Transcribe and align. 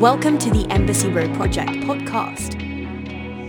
Welcome 0.00 0.38
to 0.38 0.50
the 0.50 0.66
Embassy 0.70 1.10
Row 1.10 1.28
Project 1.34 1.72
podcast. 1.72 2.58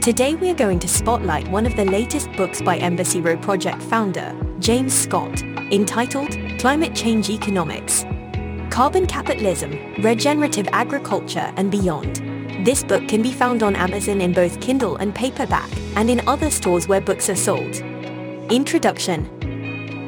Today 0.01 0.35
we 0.35 0.49
are 0.49 0.53
going 0.53 0.79
to 0.79 0.87
spotlight 0.89 1.47
one 1.47 1.65
of 1.65 1.77
the 1.77 1.85
latest 1.85 2.29
books 2.33 2.61
by 2.61 2.75
Embassy 2.75 3.21
Row 3.21 3.37
Project 3.37 3.81
founder, 3.81 4.35
James 4.59 4.93
Scott, 4.93 5.41
entitled 5.71 6.31
Climate 6.59 6.93
Change 6.93 7.29
Economics, 7.29 8.03
Carbon 8.69 9.07
Capitalism, 9.07 9.71
Regenerative 10.03 10.67
Agriculture 10.73 11.53
and 11.55 11.71
Beyond. 11.71 12.17
This 12.65 12.83
book 12.83 13.07
can 13.07 13.21
be 13.21 13.31
found 13.31 13.63
on 13.63 13.73
Amazon 13.77 14.19
in 14.19 14.33
both 14.33 14.59
Kindle 14.59 14.97
and 14.97 15.15
paperback 15.15 15.71
and 15.95 16.09
in 16.09 16.19
other 16.27 16.49
stores 16.49 16.85
where 16.85 16.99
books 16.99 17.29
are 17.29 17.35
sold. 17.37 17.77
Introduction 18.51 19.23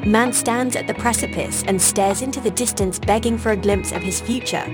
Man 0.05 0.33
stands 0.33 0.75
at 0.75 0.87
the 0.87 0.93
precipice 0.95 1.63
and 1.67 1.81
stares 1.81 2.21
into 2.21 2.41
the 2.41 2.51
distance 2.51 2.99
begging 2.99 3.37
for 3.37 3.51
a 3.51 3.55
glimpse 3.55 3.93
of 3.93 4.01
his 4.01 4.19
future. 4.19 4.65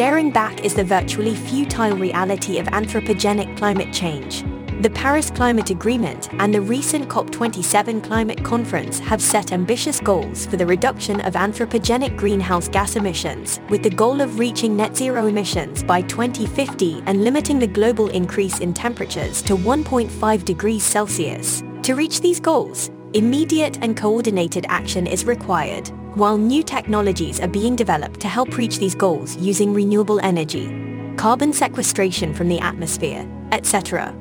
Staring 0.00 0.30
back 0.30 0.64
is 0.64 0.72
the 0.72 0.82
virtually 0.82 1.34
futile 1.34 1.94
reality 1.94 2.58
of 2.58 2.66
anthropogenic 2.68 3.54
climate 3.58 3.92
change. 3.92 4.44
The 4.80 4.88
Paris 4.88 5.30
Climate 5.30 5.68
Agreement 5.68 6.32
and 6.40 6.54
the 6.54 6.62
recent 6.62 7.06
COP27 7.10 8.02
climate 8.02 8.42
conference 8.42 8.98
have 8.98 9.20
set 9.20 9.52
ambitious 9.52 10.00
goals 10.00 10.46
for 10.46 10.56
the 10.56 10.64
reduction 10.64 11.20
of 11.20 11.34
anthropogenic 11.34 12.16
greenhouse 12.16 12.66
gas 12.66 12.96
emissions, 12.96 13.60
with 13.68 13.82
the 13.82 13.90
goal 13.90 14.22
of 14.22 14.38
reaching 14.38 14.74
net 14.74 14.96
zero 14.96 15.26
emissions 15.26 15.82
by 15.82 16.00
2050 16.00 17.02
and 17.04 17.22
limiting 17.22 17.58
the 17.58 17.66
global 17.66 18.08
increase 18.08 18.60
in 18.60 18.72
temperatures 18.72 19.42
to 19.42 19.54
1.5 19.54 20.44
degrees 20.46 20.82
Celsius. 20.82 21.62
To 21.82 21.94
reach 21.94 22.22
these 22.22 22.40
goals, 22.40 22.90
immediate 23.12 23.76
and 23.82 23.98
coordinated 23.98 24.64
action 24.70 25.06
is 25.06 25.26
required 25.26 25.90
while 26.14 26.36
new 26.36 26.62
technologies 26.62 27.40
are 27.40 27.48
being 27.48 27.76
developed 27.76 28.20
to 28.20 28.28
help 28.28 28.56
reach 28.56 28.78
these 28.78 28.94
goals 28.94 29.36
using 29.36 29.72
renewable 29.72 30.20
energy, 30.20 31.14
carbon 31.16 31.52
sequestration 31.52 32.34
from 32.34 32.48
the 32.48 32.58
atmosphere, 32.60 33.26
etc. 33.52 34.14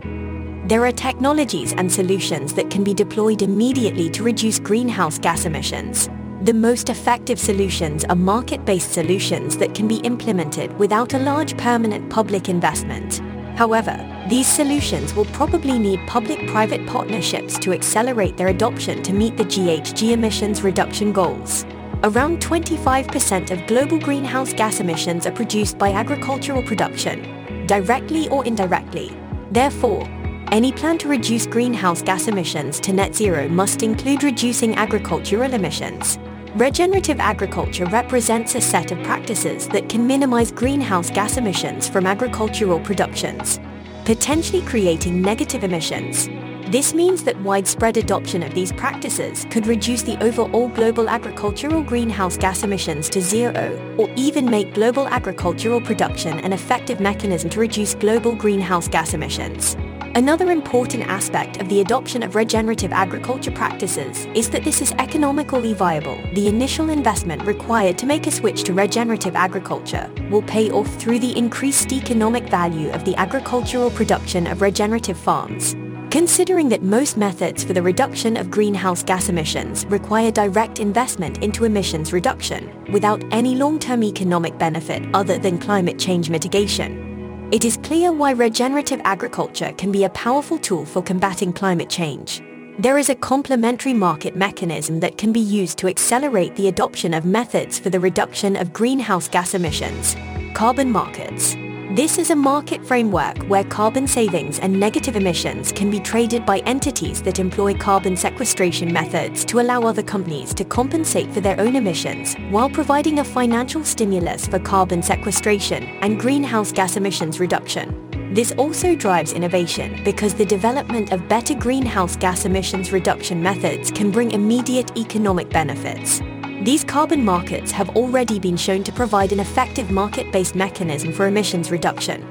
There 0.68 0.86
are 0.86 0.92
technologies 0.92 1.74
and 1.74 1.92
solutions 1.92 2.54
that 2.54 2.70
can 2.70 2.84
be 2.84 2.94
deployed 2.94 3.42
immediately 3.42 4.10
to 4.12 4.24
reduce 4.24 4.60
greenhouse 4.60 5.18
gas 5.18 5.46
emissions. 5.46 6.10
The 6.44 6.54
most 6.54 6.90
effective 6.90 7.40
solutions 7.40 8.06
are 8.06 8.16
market-based 8.16 8.94
solutions 8.94 9.58
that 9.58 9.74
can 9.74 9.88
be 9.88 9.98
implemented 9.98 10.78
without 10.78 11.14
a 11.14 11.20
large 11.20 11.58
permanent 11.58 12.10
public 12.10 12.50
investment. 12.50 13.20
However, 13.58 13.98
these 14.30 14.48
solutions 14.48 15.14
will 15.16 15.26
probably 15.26 15.78
need 15.78 16.00
public-private 16.08 16.88
partnerships 16.88 17.58
to 17.60 17.74
accelerate 17.74 18.38
their 18.38 18.50
adoption 18.50 19.04
to 19.04 19.12
meet 19.12 19.36
the 19.36 19.44
GHG 19.44 20.12
emissions 20.12 20.62
reduction 20.62 21.12
goals. 21.12 21.66
Around 22.04 22.40
25% 22.40 23.52
of 23.52 23.68
global 23.68 24.00
greenhouse 24.00 24.54
gas 24.54 24.80
emissions 24.80 25.28
are 25.28 25.34
produced 25.34 25.78
by 25.78 25.92
agricultural 25.92 26.64
production, 26.64 27.66
directly 27.68 28.30
or 28.30 28.46
indirectly. 28.46 29.14
Therefore, 29.52 30.08
any 30.54 30.72
plan 30.72 30.98
to 31.00 31.10
reduce 31.10 31.46
greenhouse 31.46 32.02
gas 32.02 32.30
emissions 32.30 32.80
to 32.80 32.94
net 32.94 33.14
zero 33.14 33.50
must 33.50 33.84
include 33.84 34.24
reducing 34.24 34.76
agricultural 34.76 35.54
emissions. 35.54 36.18
Regenerative 36.56 37.20
agriculture 37.20 37.86
represents 37.88 38.56
a 38.56 38.62
set 38.62 38.94
of 38.94 39.04
practices 39.04 39.68
that 39.68 39.90
can 39.90 40.08
minimize 40.08 40.54
greenhouse 40.54 41.10
gas 41.10 41.36
emissions 41.36 41.90
from 41.90 42.08
agricultural 42.08 42.80
productions, 42.80 43.60
potentially 44.06 44.62
creating 44.62 45.22
negative 45.22 45.66
emissions. 45.66 46.30
This 46.70 46.94
means 46.94 47.24
that 47.24 47.42
widespread 47.42 47.98
adoption 47.98 48.44
of 48.44 48.54
these 48.54 48.72
practices 48.72 49.48
could 49.50 49.66
reduce 49.66 50.04
the 50.04 50.24
overall 50.24 50.68
global 50.68 51.10
agricultural 51.10 51.82
greenhouse 51.82 52.38
gas 52.38 52.62
emissions 52.62 53.10
to 53.10 53.22
zero, 53.22 53.96
or 53.98 54.08
even 54.16 54.46
make 54.46 54.76
global 54.76 55.08
agricultural 55.08 55.82
production 55.82 56.38
an 56.42 56.54
effective 56.54 57.00
mechanism 57.00 57.50
to 57.50 57.60
reduce 57.60 57.96
global 57.96 58.36
greenhouse 58.36 58.88
gas 58.88 59.16
emissions. 59.16 59.78
Another 60.14 60.52
important 60.52 61.08
aspect 61.08 61.60
of 61.60 61.68
the 61.70 61.82
adoption 61.82 62.22
of 62.22 62.36
regenerative 62.36 62.92
agriculture 62.92 63.52
practices 63.52 64.28
is 64.36 64.48
that 64.52 64.64
this 64.64 64.80
is 64.80 64.92
economically 65.00 65.74
viable. 65.74 66.22
The 66.36 66.48
initial 66.48 66.92
investment 66.92 67.42
required 67.48 67.98
to 67.98 68.06
make 68.06 68.28
a 68.28 68.32
switch 68.32 68.64
to 68.66 68.74
regenerative 68.74 69.36
agriculture 69.36 70.08
will 70.30 70.44
pay 70.44 70.70
off 70.70 70.94
through 70.98 71.18
the 71.18 71.36
increased 71.36 71.92
economic 71.92 72.48
value 72.48 72.92
of 72.92 73.06
the 73.06 73.16
agricultural 73.16 73.90
production 73.90 74.46
of 74.46 74.62
regenerative 74.62 75.18
farms. 75.18 75.76
Considering 76.12 76.70
that 76.70 76.82
most 76.82 77.18
methods 77.18 77.64
for 77.64 77.74
the 77.74 77.82
reduction 77.84 78.36
of 78.36 78.50
greenhouse 78.50 79.04
gas 79.04 79.30
emissions 79.30 79.86
require 79.86 80.32
direct 80.32 80.80
investment 80.80 81.44
into 81.44 81.66
emissions 81.66 82.12
reduction 82.12 82.74
without 82.92 83.24
any 83.32 83.54
long-term 83.54 84.04
economic 84.04 84.58
benefit 84.58 85.04
other 85.14 85.38
than 85.38 85.60
climate 85.60 86.00
change 86.00 86.32
mitigation, 86.32 87.48
it 87.52 87.64
is 87.64 87.78
clear 87.78 88.12
why 88.12 88.32
regenerative 88.32 89.00
agriculture 89.04 89.72
can 89.74 89.92
be 89.92 90.04
a 90.04 90.10
powerful 90.10 90.58
tool 90.58 90.84
for 90.84 91.04
combating 91.04 91.54
climate 91.54 91.92
change. 91.92 92.42
There 92.80 92.98
is 92.98 93.10
a 93.10 93.16
complementary 93.16 93.94
market 93.94 94.36
mechanism 94.36 95.02
that 95.02 95.20
can 95.20 95.32
be 95.32 95.40
used 95.40 95.78
to 95.78 95.88
accelerate 95.88 96.56
the 96.56 96.70
adoption 96.70 97.14
of 97.14 97.24
methods 97.24 97.78
for 97.78 97.92
the 97.92 98.00
reduction 98.00 98.56
of 98.56 98.74
greenhouse 98.74 99.28
gas 99.28 99.54
emissions, 99.54 100.16
carbon 100.56 100.92
markets. 100.92 101.56
This 102.00 102.18
is 102.18 102.30
a 102.30 102.36
market 102.36 102.86
framework 102.86 103.38
where 103.50 103.66
carbon 103.66 104.08
savings 104.08 104.60
and 104.60 104.80
negative 104.80 105.18
emissions 105.18 105.70
can 105.74 105.92
be 105.92 106.00
traded 106.00 106.46
by 106.46 106.60
entities 106.60 107.22
that 107.24 107.40
employ 107.40 107.74
carbon 107.74 108.16
sequestration 108.16 108.94
methods 108.94 109.44
to 109.44 109.60
allow 109.60 109.82
other 109.82 110.02
companies 110.02 110.54
to 110.54 110.64
compensate 110.64 111.30
for 111.34 111.42
their 111.42 111.60
own 111.60 111.76
emissions 111.76 112.36
while 112.52 112.70
providing 112.70 113.20
a 113.20 113.24
financial 113.26 113.84
stimulus 113.84 114.48
for 114.48 114.60
carbon 114.60 115.04
sequestration 115.04 115.84
and 116.00 116.22
greenhouse 116.22 116.72
gas 116.72 116.96
emissions 116.96 117.42
reduction. 117.42 118.34
This 118.34 118.54
also 118.54 118.96
drives 118.96 119.34
innovation 119.34 120.02
because 120.06 120.34
the 120.34 120.46
development 120.46 121.12
of 121.12 121.28
better 121.28 121.54
greenhouse 121.54 122.16
gas 122.16 122.46
emissions 122.46 122.94
reduction 122.94 123.44
methods 123.44 123.92
can 123.92 124.10
bring 124.10 124.32
immediate 124.32 124.98
economic 124.98 125.50
benefits. 125.50 126.22
These 126.62 126.84
carbon 126.84 127.24
markets 127.24 127.72
have 127.72 127.96
already 127.96 128.38
been 128.38 128.58
shown 128.58 128.84
to 128.84 128.92
provide 128.92 129.32
an 129.32 129.40
effective 129.40 129.92
market-based 129.92 130.56
mechanism 130.56 131.14
for 131.14 131.26
emissions 131.26 131.72
reduction. 131.72 132.28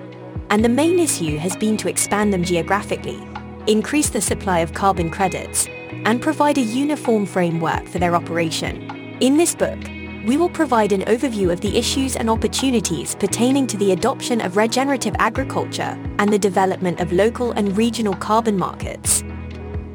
And 0.51 0.63
the 0.63 0.69
main 0.69 0.99
issue 0.99 1.39
has 1.39 1.57
been 1.57 1.79
to 1.79 1.89
expand 1.89 2.31
them 2.31 2.45
geographically, 2.45 3.19
increase 3.67 4.11
the 4.11 4.21
supply 4.21 4.59
of 4.59 4.75
carbon 4.75 5.09
credits, 5.09 5.67
and 6.05 6.21
provide 6.21 6.59
a 6.59 6.63
uniform 6.63 7.25
framework 7.25 7.87
for 7.87 7.99
their 7.99 8.15
operation. 8.15 9.17
In 9.21 9.39
this 9.39 9.55
book, 9.55 9.79
we 10.27 10.37
will 10.37 10.51
provide 10.51 10.93
an 10.93 11.03
overview 11.03 11.51
of 11.51 11.63
the 11.63 11.79
issues 11.79 12.15
and 12.15 12.29
opportunities 12.29 13.15
pertaining 13.15 13.67
to 13.67 13.79
the 13.79 13.93
adoption 13.93 14.43
of 14.43 14.59
regenerative 14.59 15.17
agriculture 15.19 15.99
and 16.19 16.31
the 16.31 16.39
development 16.39 17.01
of 17.01 17.13
local 17.13 17.53
and 17.53 17.75
regional 17.79 18.15
carbon 18.15 18.59
markets. 18.59 19.25